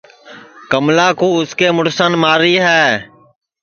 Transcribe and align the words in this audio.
کملا 0.71 1.07
کُو 1.19 1.27
اُس 1.37 1.51
کے 1.59 1.67
مُڑسان 1.75 2.11
ماری 2.23 2.53
ہے 2.65 2.83